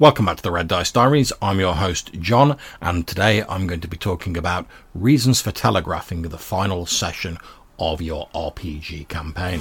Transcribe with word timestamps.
Welcome 0.00 0.24
back 0.24 0.38
to 0.38 0.42
the 0.42 0.50
Red 0.50 0.68
Dice 0.68 0.90
Diaries. 0.90 1.30
I'm 1.42 1.60
your 1.60 1.74
host, 1.74 2.14
John, 2.14 2.56
and 2.80 3.06
today 3.06 3.44
I'm 3.46 3.66
going 3.66 3.82
to 3.82 3.86
be 3.86 3.98
talking 3.98 4.34
about 4.34 4.66
reasons 4.94 5.42
for 5.42 5.52
telegraphing 5.52 6.22
the 6.22 6.38
final 6.38 6.86
session 6.86 7.36
of 7.78 8.00
your 8.00 8.30
RPG 8.34 9.08
campaign. 9.08 9.60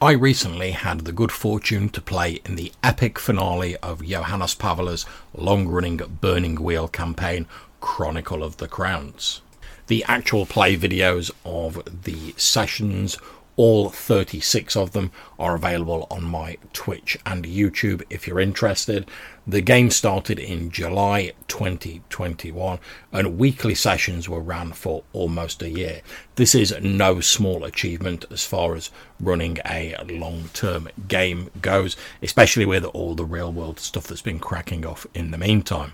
I 0.00 0.12
recently 0.12 0.70
had 0.70 1.00
the 1.00 1.12
good 1.12 1.30
fortune 1.30 1.90
to 1.90 2.00
play 2.00 2.40
in 2.46 2.56
the 2.56 2.72
epic 2.82 3.18
finale 3.18 3.76
of 3.82 4.02
Johannes 4.02 4.54
Pavela's 4.54 5.04
long 5.34 5.68
running 5.68 5.98
Burning 5.98 6.54
Wheel 6.54 6.88
campaign, 6.88 7.46
Chronicle 7.82 8.42
of 8.42 8.56
the 8.56 8.68
Crowns. 8.68 9.42
The 9.88 10.02
actual 10.04 10.46
play 10.46 10.78
videos 10.78 11.30
of 11.44 11.82
the 12.04 12.32
sessions 12.38 13.18
all 13.56 13.90
36 13.90 14.76
of 14.76 14.92
them 14.92 15.10
are 15.38 15.54
available 15.54 16.06
on 16.10 16.24
my 16.24 16.56
Twitch 16.72 17.18
and 17.26 17.44
YouTube 17.44 18.02
if 18.08 18.26
you're 18.26 18.40
interested. 18.40 19.10
The 19.46 19.60
game 19.60 19.90
started 19.90 20.38
in 20.38 20.70
July 20.70 21.32
2021 21.48 22.78
and 23.12 23.38
weekly 23.38 23.74
sessions 23.74 24.28
were 24.28 24.40
ran 24.40 24.72
for 24.72 25.02
almost 25.12 25.62
a 25.62 25.68
year. 25.68 26.00
This 26.36 26.54
is 26.54 26.74
no 26.80 27.20
small 27.20 27.64
achievement 27.64 28.24
as 28.30 28.46
far 28.46 28.74
as 28.74 28.90
running 29.20 29.58
a 29.66 29.96
long 30.08 30.48
term 30.54 30.88
game 31.08 31.50
goes, 31.60 31.96
especially 32.22 32.64
with 32.64 32.84
all 32.86 33.14
the 33.14 33.24
real 33.24 33.52
world 33.52 33.78
stuff 33.80 34.06
that's 34.06 34.22
been 34.22 34.38
cracking 34.38 34.86
off 34.86 35.06
in 35.14 35.30
the 35.30 35.38
meantime. 35.38 35.92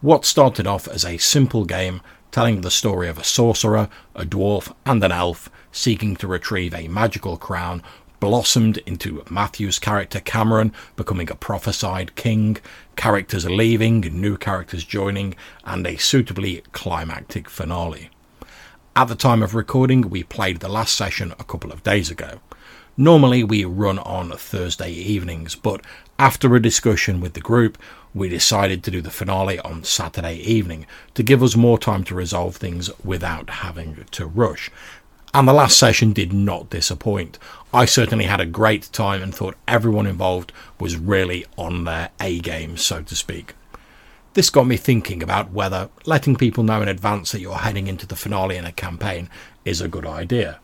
What 0.00 0.26
started 0.26 0.66
off 0.66 0.86
as 0.86 1.04
a 1.04 1.16
simple 1.16 1.64
game 1.64 2.02
telling 2.34 2.62
the 2.62 2.70
story 2.70 3.08
of 3.08 3.16
a 3.16 3.22
sorcerer, 3.22 3.88
a 4.14 4.24
dwarf, 4.24 4.74
and 4.84 5.02
an 5.04 5.12
elf 5.12 5.48
seeking 5.74 6.16
to 6.16 6.26
retrieve 6.26 6.72
a 6.72 6.88
magical 6.88 7.36
crown 7.36 7.82
blossomed 8.20 8.78
into 8.86 9.22
Matthew's 9.28 9.78
character 9.78 10.20
Cameron 10.20 10.72
becoming 10.96 11.30
a 11.30 11.34
prophesied 11.34 12.14
king, 12.14 12.56
characters 12.96 13.44
leaving, 13.44 14.00
new 14.00 14.38
characters 14.38 14.82
joining, 14.84 15.34
and 15.64 15.86
a 15.86 15.98
suitably 15.98 16.62
climactic 16.72 17.50
finale. 17.50 18.08
At 18.96 19.08
the 19.08 19.14
time 19.14 19.42
of 19.42 19.54
recording, 19.54 20.08
we 20.08 20.22
played 20.22 20.60
the 20.60 20.68
last 20.68 20.94
session 20.94 21.34
a 21.38 21.44
couple 21.44 21.70
of 21.70 21.82
days 21.82 22.10
ago. 22.10 22.40
Normally, 22.96 23.42
we 23.42 23.64
run 23.64 23.98
on 23.98 24.30
Thursday 24.30 24.92
evenings, 24.92 25.56
but 25.56 25.80
after 26.16 26.54
a 26.54 26.62
discussion 26.62 27.20
with 27.20 27.34
the 27.34 27.40
group, 27.40 27.76
we 28.14 28.28
decided 28.28 28.84
to 28.84 28.92
do 28.92 29.02
the 29.02 29.10
finale 29.10 29.58
on 29.58 29.82
Saturday 29.82 30.36
evening 30.36 30.86
to 31.14 31.24
give 31.24 31.42
us 31.42 31.56
more 31.56 31.76
time 31.76 32.04
to 32.04 32.14
resolve 32.14 32.54
things 32.54 32.88
without 33.04 33.50
having 33.50 34.06
to 34.12 34.26
rush. 34.26 34.70
And 35.34 35.48
the 35.48 35.52
last 35.52 35.76
session 35.76 36.12
did 36.12 36.32
not 36.32 36.70
disappoint. 36.70 37.40
I 37.72 37.86
certainly 37.86 38.26
had 38.26 38.40
a 38.40 38.46
great 38.46 38.88
time 38.92 39.20
and 39.20 39.34
thought 39.34 39.56
everyone 39.66 40.06
involved 40.06 40.52
was 40.78 40.96
really 40.96 41.44
on 41.58 41.82
their 41.82 42.10
A 42.20 42.38
game, 42.38 42.76
so 42.76 43.02
to 43.02 43.16
speak. 43.16 43.54
This 44.34 44.48
got 44.48 44.68
me 44.68 44.76
thinking 44.76 45.24
about 45.24 45.50
whether 45.50 45.90
letting 46.06 46.36
people 46.36 46.62
know 46.62 46.82
in 46.82 46.88
advance 46.88 47.32
that 47.32 47.40
you're 47.40 47.56
heading 47.56 47.88
into 47.88 48.06
the 48.06 48.14
finale 48.14 48.56
in 48.56 48.64
a 48.64 48.70
campaign 48.70 49.28
is 49.64 49.80
a 49.80 49.88
good 49.88 50.06
idea. 50.06 50.60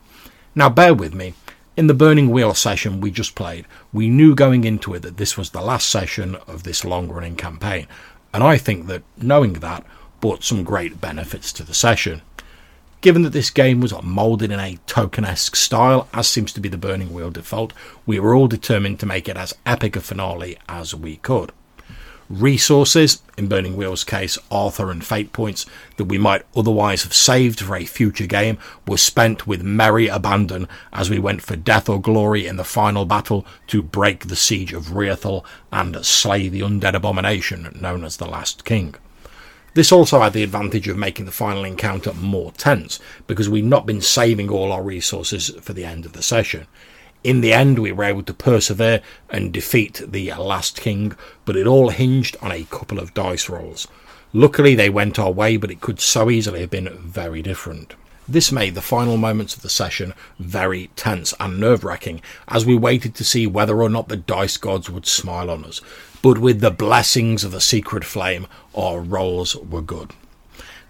Now, 0.54 0.68
bear 0.68 0.94
with 0.94 1.14
me, 1.14 1.34
in 1.76 1.88
the 1.88 1.94
Burning 1.94 2.30
Wheel 2.30 2.54
session 2.54 3.00
we 3.00 3.10
just 3.10 3.34
played, 3.34 3.66
we 3.92 4.08
knew 4.08 4.36
going 4.36 4.62
into 4.62 4.94
it 4.94 5.00
that 5.00 5.16
this 5.16 5.36
was 5.36 5.50
the 5.50 5.62
last 5.62 5.88
session 5.88 6.36
of 6.46 6.62
this 6.62 6.84
long 6.84 7.08
running 7.08 7.34
campaign, 7.34 7.88
and 8.32 8.44
I 8.44 8.56
think 8.56 8.86
that 8.86 9.02
knowing 9.16 9.54
that 9.54 9.84
brought 10.20 10.44
some 10.44 10.62
great 10.62 11.00
benefits 11.00 11.52
to 11.54 11.64
the 11.64 11.74
session. 11.74 12.22
Given 13.00 13.22
that 13.22 13.32
this 13.32 13.48
game 13.48 13.80
was 13.80 13.94
moulded 14.02 14.52
in 14.52 14.60
a 14.60 14.78
Tolkienesque 14.86 15.56
style, 15.56 16.06
as 16.12 16.28
seems 16.28 16.52
to 16.52 16.60
be 16.60 16.68
the 16.68 16.76
Burning 16.76 17.14
Wheel 17.14 17.30
default, 17.30 17.72
we 18.04 18.20
were 18.20 18.34
all 18.34 18.46
determined 18.46 19.00
to 19.00 19.06
make 19.06 19.26
it 19.26 19.38
as 19.38 19.54
epic 19.64 19.96
a 19.96 20.00
finale 20.02 20.58
as 20.68 20.94
we 20.94 21.16
could. 21.16 21.52
Resources, 22.28 23.22
in 23.38 23.48
Burning 23.48 23.74
Wheel's 23.74 24.04
case, 24.04 24.38
Artha 24.50 24.86
and 24.88 25.04
fate 25.04 25.32
points 25.32 25.64
that 25.96 26.04
we 26.04 26.18
might 26.18 26.44
otherwise 26.54 27.02
have 27.02 27.14
saved 27.14 27.60
for 27.60 27.74
a 27.74 27.86
future 27.86 28.26
game, 28.26 28.58
were 28.86 28.98
spent 28.98 29.46
with 29.46 29.62
merry 29.62 30.06
abandon 30.06 30.68
as 30.92 31.08
we 31.08 31.18
went 31.18 31.40
for 31.40 31.56
death 31.56 31.88
or 31.88 32.00
glory 32.00 32.46
in 32.46 32.56
the 32.56 32.64
final 32.64 33.06
battle 33.06 33.46
to 33.66 33.82
break 33.82 34.26
the 34.26 34.36
siege 34.36 34.74
of 34.74 34.92
Reathel 34.92 35.44
and 35.72 36.04
slay 36.04 36.48
the 36.48 36.60
undead 36.60 36.94
abomination 36.94 37.76
known 37.80 38.04
as 38.04 38.18
the 38.18 38.28
Last 38.28 38.66
King. 38.66 38.94
This 39.74 39.92
also 39.92 40.20
had 40.20 40.32
the 40.32 40.42
advantage 40.42 40.88
of 40.88 40.96
making 40.96 41.26
the 41.26 41.32
final 41.32 41.64
encounter 41.64 42.12
more 42.14 42.52
tense, 42.52 42.98
because 43.26 43.48
we'd 43.48 43.64
not 43.64 43.86
been 43.86 44.00
saving 44.00 44.50
all 44.50 44.72
our 44.72 44.82
resources 44.82 45.50
for 45.60 45.72
the 45.72 45.84
end 45.84 46.04
of 46.04 46.12
the 46.12 46.22
session. 46.22 46.66
In 47.22 47.40
the 47.40 47.52
end, 47.52 47.78
we 47.78 47.92
were 47.92 48.04
able 48.04 48.22
to 48.24 48.34
persevere 48.34 49.00
and 49.28 49.52
defeat 49.52 50.02
the 50.06 50.32
last 50.34 50.80
king, 50.80 51.14
but 51.44 51.56
it 51.56 51.66
all 51.66 51.90
hinged 51.90 52.36
on 52.40 52.50
a 52.50 52.64
couple 52.64 52.98
of 52.98 53.14
dice 53.14 53.48
rolls. 53.48 53.86
Luckily, 54.32 54.74
they 54.74 54.90
went 54.90 55.18
our 55.18 55.30
way, 55.30 55.56
but 55.56 55.70
it 55.70 55.80
could 55.80 56.00
so 56.00 56.30
easily 56.30 56.60
have 56.60 56.70
been 56.70 56.88
very 56.98 57.42
different. 57.42 57.94
This 58.30 58.52
made 58.52 58.76
the 58.76 58.80
final 58.80 59.16
moments 59.16 59.56
of 59.56 59.62
the 59.62 59.68
session 59.68 60.14
very 60.38 60.88
tense 60.94 61.34
and 61.40 61.58
nerve 61.58 61.82
wracking 61.82 62.22
as 62.46 62.64
we 62.64 62.76
waited 62.76 63.12
to 63.16 63.24
see 63.24 63.44
whether 63.44 63.82
or 63.82 63.88
not 63.88 64.08
the 64.08 64.16
dice 64.16 64.56
gods 64.56 64.88
would 64.88 65.04
smile 65.04 65.50
on 65.50 65.64
us. 65.64 65.80
But 66.22 66.38
with 66.38 66.60
the 66.60 66.70
blessings 66.70 67.42
of 67.42 67.50
the 67.50 67.60
secret 67.60 68.04
flame, 68.04 68.46
our 68.72 69.00
rolls 69.00 69.56
were 69.56 69.82
good. 69.82 70.12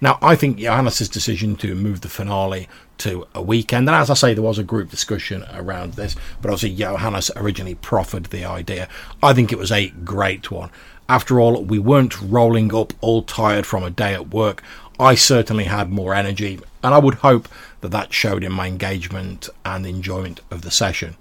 Now, 0.02 0.18
I 0.20 0.34
think 0.34 0.58
Johannes' 0.58 1.08
decision 1.08 1.56
to 1.56 1.74
move 1.74 2.02
the 2.02 2.10
finale 2.10 2.68
to 2.98 3.26
a 3.34 3.40
weekend, 3.40 3.88
and 3.88 3.96
as 3.96 4.10
I 4.10 4.14
say, 4.14 4.34
there 4.34 4.42
was 4.42 4.58
a 4.58 4.62
group 4.62 4.90
discussion 4.90 5.46
around 5.54 5.94
this, 5.94 6.16
but 6.42 6.50
obviously 6.50 6.76
Johannes 6.76 7.30
originally 7.36 7.74
proffered 7.74 8.26
the 8.26 8.44
idea. 8.44 8.86
I 9.22 9.32
think 9.32 9.50
it 9.50 9.58
was 9.58 9.72
a 9.72 9.88
great 9.88 10.50
one. 10.50 10.68
After 11.08 11.40
all, 11.40 11.64
we 11.64 11.78
weren't 11.78 12.20
rolling 12.20 12.74
up 12.74 12.92
all 13.00 13.22
tired 13.22 13.64
from 13.64 13.82
a 13.82 13.88
day 13.88 14.12
at 14.12 14.28
work. 14.28 14.62
I 14.98 15.14
certainly 15.14 15.64
had 15.64 15.90
more 15.90 16.12
energy, 16.12 16.60
and 16.82 16.94
I 16.94 16.98
would 16.98 17.16
hope 17.16 17.48
that 17.80 17.90
that 17.90 18.12
showed 18.12 18.44
in 18.44 18.52
my 18.52 18.66
engagement 18.66 19.48
and 19.64 19.86
enjoyment 19.86 20.40
of 20.50 20.62
the 20.62 20.70
session 20.70 21.16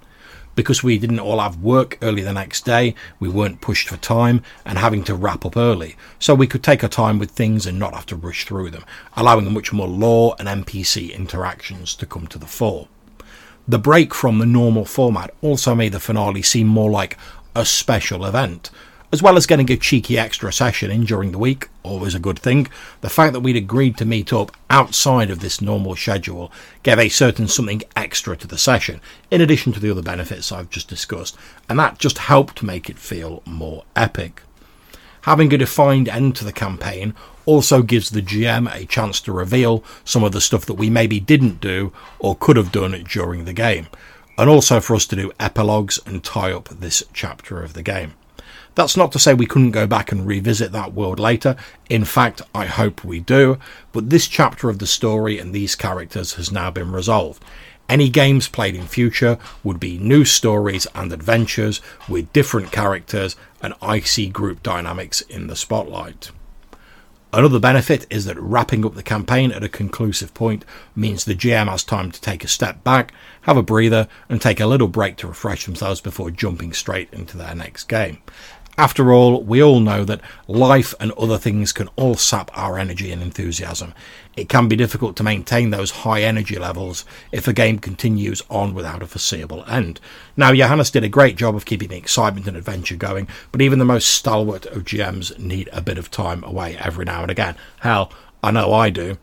because 0.54 0.82
we 0.82 0.98
didn't 0.98 1.20
all 1.20 1.40
have 1.40 1.62
work 1.62 1.96
early 2.02 2.22
the 2.22 2.32
next 2.32 2.64
day, 2.64 2.94
we 3.18 3.28
weren't 3.28 3.60
pushed 3.60 3.88
for 3.88 3.96
time 3.96 4.42
and 4.64 4.78
having 4.78 5.02
to 5.04 5.14
wrap 5.14 5.46
up 5.46 5.56
early. 5.56 5.96
So 6.18 6.34
we 6.34 6.46
could 6.46 6.62
take 6.62 6.82
our 6.82 6.90
time 6.90 7.18
with 7.18 7.30
things 7.30 7.66
and 7.66 7.78
not 7.78 7.94
have 7.94 8.06
to 8.06 8.16
rush 8.16 8.44
through 8.44 8.70
them, 8.70 8.84
allowing 9.16 9.52
much 9.52 9.72
more 9.72 9.88
lore 9.88 10.36
and 10.38 10.48
NPC 10.48 11.14
interactions 11.14 11.94
to 11.96 12.06
come 12.06 12.26
to 12.26 12.38
the 12.38 12.46
fore. 12.46 12.88
The 13.66 13.78
break 13.78 14.14
from 14.14 14.38
the 14.38 14.46
normal 14.46 14.84
format 14.84 15.32
also 15.40 15.74
made 15.74 15.92
the 15.92 16.00
finale 16.00 16.42
seem 16.42 16.66
more 16.66 16.90
like 16.90 17.16
a 17.54 17.64
special 17.64 18.24
event, 18.26 18.70
as 19.12 19.22
well 19.22 19.36
as 19.36 19.46
getting 19.46 19.70
a 19.70 19.76
cheeky 19.76 20.18
extra 20.18 20.52
session 20.52 20.90
in 20.90 21.04
during 21.04 21.32
the 21.32 21.38
week, 21.38 21.68
always 21.82 22.14
a 22.14 22.20
good 22.20 22.38
thing, 22.38 22.68
the 23.00 23.10
fact 23.10 23.32
that 23.32 23.40
we'd 23.40 23.56
agreed 23.56 23.96
to 23.96 24.04
meet 24.04 24.32
up 24.32 24.56
outside 24.68 25.30
of 25.30 25.40
this 25.40 25.60
normal 25.60 25.96
schedule 25.96 26.52
gave 26.84 26.98
a 26.98 27.08
certain 27.08 27.48
something 27.48 27.82
extra 27.96 28.36
to 28.36 28.46
the 28.46 28.58
session, 28.58 29.00
in 29.30 29.40
addition 29.40 29.72
to 29.72 29.80
the 29.80 29.90
other 29.90 30.02
benefits 30.02 30.52
I've 30.52 30.70
just 30.70 30.86
discussed, 30.86 31.36
and 31.68 31.78
that 31.78 31.98
just 31.98 32.18
helped 32.18 32.62
make 32.62 32.88
it 32.88 32.98
feel 32.98 33.42
more 33.44 33.84
epic. 33.96 34.42
Having 35.22 35.52
a 35.52 35.58
defined 35.58 36.08
end 36.08 36.36
to 36.36 36.44
the 36.44 36.52
campaign 36.52 37.14
also 37.46 37.82
gives 37.82 38.10
the 38.10 38.22
GM 38.22 38.72
a 38.72 38.86
chance 38.86 39.20
to 39.22 39.32
reveal 39.32 39.82
some 40.04 40.22
of 40.22 40.32
the 40.32 40.40
stuff 40.40 40.64
that 40.66 40.74
we 40.74 40.88
maybe 40.88 41.18
didn't 41.18 41.60
do 41.60 41.92
or 42.20 42.36
could 42.36 42.56
have 42.56 42.70
done 42.70 42.92
during 43.10 43.44
the 43.44 43.52
game, 43.52 43.88
and 44.38 44.48
also 44.48 44.80
for 44.80 44.94
us 44.94 45.04
to 45.06 45.16
do 45.16 45.32
epilogues 45.40 45.98
and 46.06 46.22
tie 46.22 46.52
up 46.52 46.68
this 46.68 47.02
chapter 47.12 47.60
of 47.60 47.74
the 47.74 47.82
game. 47.82 48.14
That's 48.74 48.96
not 48.96 49.12
to 49.12 49.18
say 49.18 49.34
we 49.34 49.46
couldn't 49.46 49.72
go 49.72 49.86
back 49.86 50.12
and 50.12 50.26
revisit 50.26 50.72
that 50.72 50.94
world 50.94 51.18
later. 51.18 51.56
In 51.88 52.04
fact, 52.04 52.42
I 52.54 52.66
hope 52.66 53.04
we 53.04 53.20
do. 53.20 53.58
But 53.92 54.10
this 54.10 54.28
chapter 54.28 54.70
of 54.70 54.78
the 54.78 54.86
story 54.86 55.38
and 55.38 55.52
these 55.52 55.74
characters 55.74 56.34
has 56.34 56.52
now 56.52 56.70
been 56.70 56.92
resolved. 56.92 57.44
Any 57.88 58.08
games 58.08 58.46
played 58.46 58.76
in 58.76 58.86
future 58.86 59.36
would 59.64 59.80
be 59.80 59.98
new 59.98 60.24
stories 60.24 60.86
and 60.94 61.12
adventures 61.12 61.80
with 62.08 62.32
different 62.32 62.70
characters 62.70 63.34
and 63.60 63.74
IC 63.82 64.32
group 64.32 64.62
dynamics 64.62 65.22
in 65.22 65.48
the 65.48 65.56
spotlight. 65.56 66.30
Another 67.32 67.60
benefit 67.60 68.06
is 68.10 68.24
that 68.24 68.40
wrapping 68.40 68.84
up 68.84 68.94
the 68.94 69.04
campaign 69.04 69.52
at 69.52 69.62
a 69.62 69.68
conclusive 69.68 70.34
point 70.34 70.64
means 70.96 71.24
the 71.24 71.34
GM 71.34 71.68
has 71.68 71.84
time 71.84 72.10
to 72.10 72.20
take 72.20 72.42
a 72.42 72.48
step 72.48 72.82
back, 72.82 73.12
have 73.42 73.56
a 73.56 73.62
breather, 73.62 74.08
and 74.28 74.40
take 74.40 74.58
a 74.58 74.66
little 74.66 74.88
break 74.88 75.16
to 75.18 75.28
refresh 75.28 75.64
themselves 75.64 76.00
before 76.00 76.32
jumping 76.32 76.72
straight 76.72 77.08
into 77.12 77.36
their 77.36 77.54
next 77.54 77.84
game. 77.84 78.18
After 78.80 79.12
all, 79.12 79.42
we 79.42 79.62
all 79.62 79.78
know 79.78 80.04
that 80.04 80.22
life 80.48 80.94
and 80.98 81.12
other 81.12 81.36
things 81.36 81.70
can 81.70 81.88
all 81.96 82.14
sap 82.14 82.50
our 82.56 82.78
energy 82.78 83.12
and 83.12 83.20
enthusiasm. 83.20 83.92
It 84.38 84.48
can 84.48 84.68
be 84.68 84.74
difficult 84.74 85.16
to 85.16 85.22
maintain 85.22 85.68
those 85.68 85.90
high 85.90 86.22
energy 86.22 86.58
levels 86.58 87.04
if 87.30 87.46
a 87.46 87.52
game 87.52 87.78
continues 87.78 88.40
on 88.48 88.72
without 88.72 89.02
a 89.02 89.06
foreseeable 89.06 89.66
end. 89.66 90.00
Now, 90.34 90.54
Johannes 90.54 90.90
did 90.90 91.04
a 91.04 91.10
great 91.10 91.36
job 91.36 91.54
of 91.54 91.66
keeping 91.66 91.90
the 91.90 91.98
excitement 91.98 92.48
and 92.48 92.56
adventure 92.56 92.96
going, 92.96 93.28
but 93.52 93.60
even 93.60 93.78
the 93.78 93.84
most 93.84 94.08
stalwart 94.08 94.64
of 94.64 94.84
GMs 94.84 95.38
need 95.38 95.68
a 95.74 95.82
bit 95.82 95.98
of 95.98 96.10
time 96.10 96.42
away 96.42 96.78
every 96.78 97.04
now 97.04 97.20
and 97.20 97.30
again. 97.30 97.56
Hell, 97.80 98.10
I 98.42 98.50
know 98.50 98.72
I 98.72 98.88
do. 98.88 99.18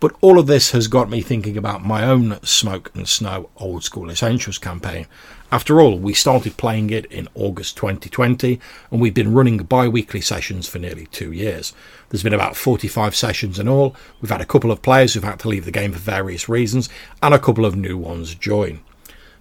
But 0.00 0.14
all 0.20 0.38
of 0.38 0.46
this 0.46 0.70
has 0.70 0.86
got 0.86 1.10
me 1.10 1.22
thinking 1.22 1.56
about 1.56 1.84
my 1.84 2.04
own 2.04 2.40
Smoke 2.44 2.92
and 2.94 3.08
Snow 3.08 3.50
Old 3.56 3.82
School 3.82 4.10
Essentials 4.10 4.56
campaign. 4.56 5.06
After 5.50 5.80
all, 5.80 5.98
we 5.98 6.14
started 6.14 6.56
playing 6.56 6.90
it 6.90 7.06
in 7.06 7.28
August 7.34 7.76
2020 7.78 8.60
and 8.92 9.00
we've 9.00 9.12
been 9.12 9.34
running 9.34 9.56
bi 9.56 9.88
weekly 9.88 10.20
sessions 10.20 10.68
for 10.68 10.78
nearly 10.78 11.06
two 11.06 11.32
years. 11.32 11.72
There's 12.10 12.22
been 12.22 12.32
about 12.32 12.54
45 12.54 13.16
sessions 13.16 13.58
in 13.58 13.66
all. 13.66 13.96
We've 14.20 14.30
had 14.30 14.40
a 14.40 14.46
couple 14.46 14.70
of 14.70 14.82
players 14.82 15.14
who've 15.14 15.24
had 15.24 15.40
to 15.40 15.48
leave 15.48 15.64
the 15.64 15.72
game 15.72 15.90
for 15.90 15.98
various 15.98 16.48
reasons 16.48 16.88
and 17.20 17.34
a 17.34 17.40
couple 17.40 17.66
of 17.66 17.74
new 17.74 17.98
ones 17.98 18.36
join. 18.36 18.80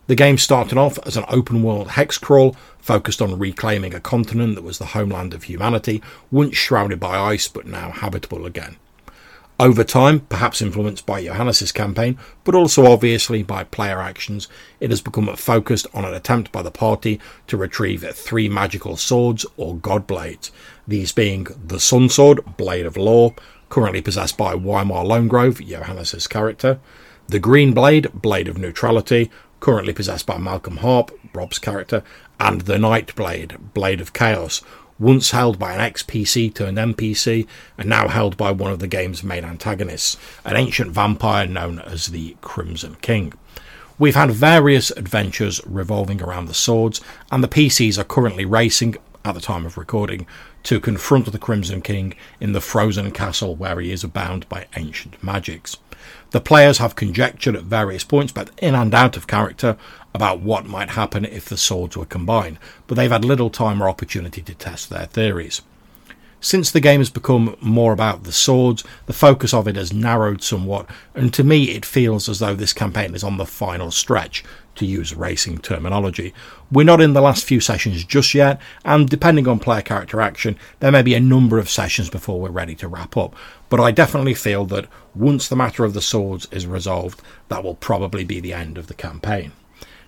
The 0.08 0.16
game 0.16 0.40
started 0.40 0.80
off 0.80 0.98
as 1.06 1.18
an 1.18 1.26
open 1.28 1.62
world 1.62 1.90
hex 1.90 2.18
crawl 2.18 2.56
focused 2.80 3.22
on 3.22 3.38
reclaiming 3.38 3.94
a 3.94 4.00
continent 4.00 4.56
that 4.56 4.64
was 4.64 4.80
the 4.80 4.86
homeland 4.86 5.36
of 5.36 5.44
humanity, 5.44 6.02
once 6.32 6.56
shrouded 6.56 7.00
by 7.00 7.16
ice 7.16 7.48
but 7.48 7.68
now 7.68 7.92
habitable 7.92 8.48
again. 8.48 8.78
Over 9.60 9.84
time, 9.84 10.20
perhaps 10.20 10.62
influenced 10.62 11.08
by 11.08 11.24
Johannes' 11.24 11.72
campaign, 11.72 12.20
but 12.44 12.54
also 12.54 12.86
obviously 12.86 13.42
by 13.42 13.64
player 13.64 14.00
actions, 14.00 14.48
it 14.80 14.92
has 14.92 15.02
become 15.02 15.36
focused 15.36 15.88
on 15.96 16.06
an 16.06 16.14
attempt 16.14 16.52
by 16.52 16.62
the 16.62 16.70
party 16.70 17.20
to 17.48 17.58
retrieve 17.58 18.04
three 18.14 18.48
magical 18.48 18.98
swords 18.98 19.48
or 19.58 19.76
god 19.76 20.06
blades, 20.06 20.52
these 20.88 21.12
being 21.12 21.48
the 21.66 21.80
Sun 21.80 22.10
Sword, 22.10 22.42
Blade 22.56 22.86
of 22.86 22.98
Law, 22.98 23.34
currently 23.70 24.02
possessed 24.02 24.38
by 24.38 24.54
Weimar 24.54 25.04
Lonegrove, 25.04 25.68
Johannes' 25.68 26.28
character, 26.28 26.80
the 27.28 27.40
Green 27.40 27.74
Blade, 27.74 28.12
Blade 28.14 28.48
of 28.48 28.60
Neutrality, 28.60 29.32
currently 29.60 29.92
possessed 29.92 30.28
by 30.28 30.38
Malcolm 30.38 30.78
Harp, 30.78 31.12
Rob's 31.34 31.58
character, 31.58 32.04
and 32.40 32.62
the 32.62 32.78
Night 32.78 33.16
Blade, 33.16 33.58
Blade 33.74 34.02
of 34.02 34.14
Chaos, 34.14 34.62
once 35.00 35.32
held 35.32 35.60
by 35.60 35.74
an 35.74 35.82
ex 35.82 36.04
PC 36.04 36.54
turned 36.54 36.78
NPC, 36.78 37.48
and 37.78 37.88
now 37.90 38.08
held 38.08 38.38
by 38.38 38.52
one 38.52 38.72
of 38.72 38.80
the 38.80 38.88
game's 38.88 39.24
main 39.24 39.46
antagonists, 39.46 40.18
an 40.46 40.56
ancient 40.56 40.92
vampire 40.92 41.48
known 41.48 41.80
as 41.80 42.08
the 42.08 42.36
Crimson 42.42 42.96
King. 43.02 43.34
We've 44.00 44.16
had 44.16 44.30
various 44.30 44.92
adventures 44.92 45.60
revolving 45.66 46.22
around 46.22 46.46
the 46.46 46.54
swords, 46.54 47.02
and 47.32 47.44
the 47.44 47.48
PCs 47.48 47.98
are 47.98 48.04
currently 48.04 48.46
racing, 48.46 48.96
at 49.28 49.34
the 49.34 49.42
time 49.42 49.66
of 49.66 49.78
recording, 49.78 50.26
to 50.64 50.80
confront 50.80 51.32
the 51.32 51.38
Crimson 51.38 51.82
King 51.82 52.16
in 52.40 52.54
the 52.54 52.62
frozen 52.62 53.12
castle 53.12 53.56
where 53.56 53.80
he 53.80 53.92
is 53.92 54.04
bound 54.04 54.48
by 54.50 54.66
ancient 54.76 55.22
magics. 55.24 55.78
The 56.32 56.42
players 56.42 56.78
have 56.78 56.96
conjectured 56.96 57.56
at 57.56 57.64
various 57.64 58.04
points, 58.04 58.32
both 58.32 58.52
in 58.62 58.76
and 58.76 58.94
out 58.94 59.18
of 59.18 59.28
character, 59.28 59.78
about 60.14 60.40
what 60.40 60.66
might 60.66 60.90
happen 60.92 61.26
if 61.26 61.46
the 61.46 61.58
swords 61.58 61.96
were 61.96 62.06
combined, 62.06 62.60
but 62.88 62.96
they've 62.96 63.12
had 63.12 63.26
little 63.26 63.50
time 63.50 63.82
or 63.82 63.90
opportunity 63.90 64.42
to 64.42 64.54
test 64.56 64.90
their 64.90 65.06
theories. 65.06 65.62
Since 66.40 66.70
the 66.70 66.80
game 66.80 67.00
has 67.00 67.10
become 67.10 67.56
more 67.62 67.94
about 67.94 68.24
the 68.24 68.32
swords, 68.32 68.84
the 69.08 69.14
focus 69.14 69.54
of 69.54 69.68
it 69.68 69.76
has 69.76 69.92
narrowed 69.92 70.44
somewhat, 70.44 70.88
and 71.16 71.34
to 71.34 71.44
me 71.44 71.72
it 71.72 71.86
feels 71.86 72.30
as 72.30 72.40
though 72.40 72.54
this 72.54 72.74
campaign 72.74 73.16
is 73.16 73.24
on 73.24 73.38
the 73.38 73.46
final 73.46 73.90
stretch, 73.90 74.44
to 74.76 74.86
use 74.86 75.16
racing 75.16 75.58
terminology. 75.58 76.34
We're 76.72 76.84
not 76.84 77.02
in 77.02 77.14
the 77.14 77.22
last 77.22 77.46
few 77.46 77.60
sessions 77.60 78.04
just 78.04 78.36
yet, 78.36 78.62
and 78.86 79.10
depending 79.10 79.48
on 79.48 79.58
player 79.58 79.82
character 79.82 80.22
action, 80.22 80.56
there 80.80 80.92
may 80.92 81.02
be 81.02 81.16
a 81.16 81.20
number 81.20 81.58
of 81.58 81.70
sessions 81.70 82.10
before 82.10 82.40
we're 82.40 82.50
ready 82.52 82.76
to 82.76 82.88
wrap 82.88 83.18
up. 83.18 83.36
But 83.70 83.80
I 83.80 83.92
definitely 83.92 84.36
feel 84.36 84.66
that 84.66 84.88
once 85.16 85.48
the 85.48 85.56
matter 85.56 85.84
of 85.84 85.94
the 85.94 86.02
swords 86.02 86.48
is 86.52 86.68
resolved, 86.68 87.22
that 87.50 87.64
will 87.64 87.76
probably 87.76 88.24
be 88.24 88.40
the 88.40 88.54
end 88.54 88.78
of 88.78 88.88
the 88.88 88.94
campaign. 88.94 89.52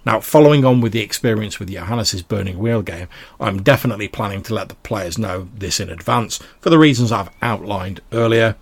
Now, 0.10 0.20
following 0.22 0.66
on 0.66 0.82
with 0.82 0.92
the 0.92 1.02
experience 1.02 1.60
with 1.60 1.70
Johannes' 1.70 2.24
Burning 2.24 2.58
Wheel 2.58 2.82
game, 2.82 3.08
I'm 3.40 3.62
definitely 3.62 4.08
planning 4.08 4.42
to 4.42 4.56
let 4.56 4.68
the 4.68 4.74
players 4.74 5.20
know 5.20 5.50
this 5.54 5.80
in 5.80 5.92
advance 5.92 6.40
for 6.62 6.72
the 6.72 6.80
reasons 6.80 7.12
I've 7.12 7.30
outlined 7.44 8.02
earlier. 8.12 8.56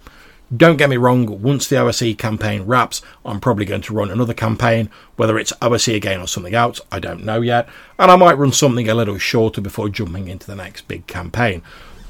Don't 0.54 0.76
get 0.76 0.90
me 0.90 0.98
wrong, 0.98 1.42
once 1.42 1.66
the 1.66 1.78
OSE 1.78 2.18
campaign 2.18 2.64
wraps, 2.64 3.02
I'm 3.24 3.40
probably 3.40 3.64
going 3.64 3.80
to 3.84 3.94
run 3.94 4.12
another 4.12 4.34
campaign, 4.34 4.90
whether 5.16 5.40
it's 5.40 5.54
OSE 5.62 5.88
again 5.88 6.20
or 6.20 6.28
something 6.28 6.54
else, 6.54 6.82
I 6.92 7.00
don't 7.00 7.24
know 7.24 7.40
yet, 7.40 7.70
and 7.98 8.12
I 8.12 8.18
might 8.18 8.38
run 8.38 8.52
something 8.52 8.90
a 8.90 8.94
little 8.94 9.18
shorter 9.18 9.62
before 9.62 9.88
jumping 9.88 10.28
into 10.28 10.48
the 10.48 10.56
next 10.56 10.90
big 10.90 11.08
campaign. 11.08 11.62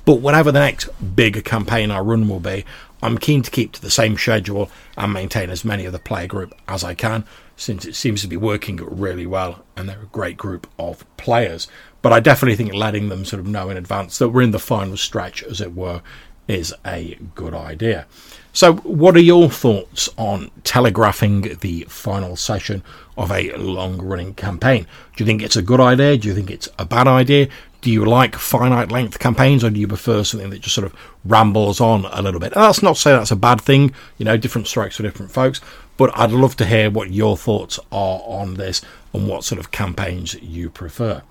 But 0.04 0.16
whatever 0.16 0.52
the 0.52 0.62
next 0.62 0.90
big 1.16 1.46
campaign 1.46 1.92
I 1.92 2.00
run 2.00 2.28
will 2.28 2.40
be, 2.40 2.66
I'm 3.04 3.20
keen 3.20 3.44
to 3.44 3.52
keep 3.52 3.74
to 3.74 3.82
the 3.84 3.92
same 3.92 4.18
schedule 4.18 4.72
and 4.98 5.14
maintain 5.14 5.52
as 5.52 5.64
many 5.64 5.86
of 5.86 5.94
the 5.94 6.00
player 6.00 6.26
group 6.26 6.56
as 6.68 6.84
I 6.84 6.96
can, 6.96 7.24
since 7.58 7.86
it 7.86 7.96
seems 7.96 8.22
to 8.22 8.28
be 8.28 8.38
working 8.38 8.78
really 8.78 9.26
well 9.26 9.66
and 9.76 9.90
they're 9.90 10.04
a 10.04 10.06
great 10.06 10.38
group 10.38 10.68
of 10.80 11.04
players. 11.18 11.68
But 12.02 12.14
I 12.14 12.22
definitely 12.22 12.56
think 12.56 12.74
letting 12.74 13.10
them 13.10 13.26
sort 13.26 13.42
of 13.42 13.48
know 13.48 13.70
in 13.70 13.76
advance 13.76 14.18
that 14.20 14.30
we're 14.30 14.44
in 14.44 14.52
the 14.52 14.60
final 14.60 14.96
stretch, 14.96 15.44
as 15.44 15.60
it 15.60 15.76
were, 15.76 16.02
is 16.48 16.74
a 16.86 17.18
good 17.36 17.54
idea. 17.54 18.06
So, 18.54 18.76
what 18.78 19.16
are 19.16 19.22
your 19.22 19.50
thoughts 19.50 20.10
on 20.18 20.50
telegraphing 20.64 21.58
the 21.62 21.86
final 21.90 22.36
session 22.36 22.84
of 23.18 23.32
a 23.32 23.52
long 23.56 24.02
running 24.02 24.34
campaign? 24.34 24.88
Do 25.16 25.24
you 25.24 25.26
think 25.26 25.44
it's 25.44 25.56
a 25.56 25.62
good 25.62 25.80
idea? 25.80 26.18
Do 26.18 26.28
you 26.28 26.34
think 26.34 26.50
it's 26.50 26.70
a 26.80 26.86
bad 26.86 27.08
idea? 27.08 27.50
Do 27.82 27.92
you 27.92 28.04
like 28.06 28.36
finite 28.36 28.92
length 28.92 29.20
campaigns 29.20 29.64
or 29.64 29.70
do 29.70 29.80
you 29.80 29.88
prefer 29.88 30.24
something 30.24 30.50
that 30.50 30.62
just 30.62 30.74
sort 30.74 30.88
of 30.88 30.96
rambles 31.24 31.80
on 31.80 32.06
a 32.06 32.22
little 32.22 32.40
bit? 32.40 32.54
And 32.54 32.64
that's 32.64 32.82
not 32.82 32.96
to 32.96 33.02
say 33.02 33.12
that's 33.12 33.30
a 33.30 33.36
bad 33.36 33.62
thing, 33.62 33.94
you 34.18 34.26
know, 34.26 34.38
different 34.38 34.68
strokes 34.68 34.98
for 34.98 35.04
different 35.04 35.32
folks, 35.32 35.62
but 35.98 36.18
I'd 36.18 36.32
love 36.32 36.56
to 36.58 36.66
hear 36.66 36.90
what 36.90 37.12
your 37.12 37.36
thoughts 37.36 37.80
are 37.92 38.22
on 38.26 38.54
this 38.54 38.82
and 39.14 39.28
what 39.28 39.44
sort 39.44 39.60
of 39.60 39.72
campaigns 39.72 40.36
you 40.42 40.70
prefer. 40.70 41.24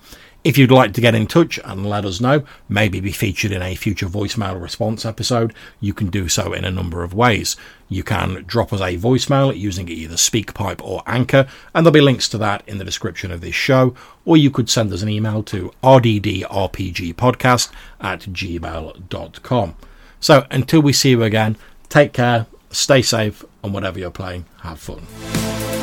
If 0.43 0.57
you'd 0.57 0.71
like 0.71 0.93
to 0.93 1.01
get 1.01 1.15
in 1.15 1.27
touch 1.27 1.59
and 1.65 1.85
let 1.85 2.05
us 2.05 2.21
know, 2.21 2.43
maybe 2.69 3.01
be 3.01 3.11
featured 3.11 3.51
in 3.51 3.61
a 3.61 3.75
future 3.75 4.05
voicemail 4.05 4.61
response 4.61 5.05
episode, 5.05 5.53
you 5.81 5.93
can 5.93 6.07
do 6.09 6.29
so 6.29 6.53
in 6.53 6.63
a 6.63 6.71
number 6.71 7.03
of 7.03 7.13
ways. 7.13 7.57
You 7.89 8.03
can 8.03 8.45
drop 8.47 8.71
us 8.71 8.79
a 8.79 8.97
voicemail 8.97 9.57
using 9.57 9.89
either 9.89 10.15
SpeakPipe 10.15 10.81
or 10.81 11.03
Anchor, 11.05 11.47
and 11.73 11.85
there'll 11.85 11.93
be 11.93 11.99
links 11.99 12.29
to 12.29 12.37
that 12.37 12.63
in 12.65 12.77
the 12.77 12.85
description 12.85 13.29
of 13.31 13.41
this 13.41 13.55
show, 13.55 13.93
or 14.23 14.37
you 14.37 14.49
could 14.49 14.69
send 14.69 14.93
us 14.93 15.01
an 15.01 15.09
email 15.09 15.43
to 15.43 15.73
rddrpgpodcast 15.83 17.71
at 17.99 18.21
gmail.com. 18.21 19.75
So 20.21 20.47
until 20.49 20.81
we 20.81 20.93
see 20.93 21.09
you 21.09 21.23
again, 21.23 21.57
take 21.89 22.13
care, 22.13 22.45
stay 22.69 23.01
safe, 23.01 23.43
and 23.67 23.73
whatever 23.73 23.99
you're 23.99 24.09
playing, 24.09 24.45
have 24.61 24.79
fun. 24.79 25.76